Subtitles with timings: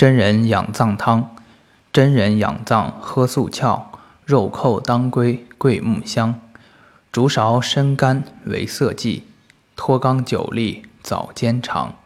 [0.00, 1.36] 真人养脏汤，
[1.92, 3.92] 真人养脏喝素翘
[4.24, 6.40] 肉蔻当归桂木香，
[7.12, 9.24] 竹勺生甘为色剂，
[9.76, 11.96] 脱肛久立早煎长。